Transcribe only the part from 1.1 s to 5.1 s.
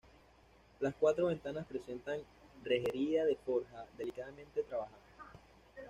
ventanas presentan rejería de forja, delicadamente trabajada.